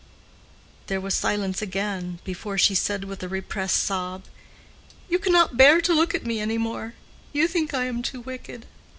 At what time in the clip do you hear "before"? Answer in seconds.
2.23-2.57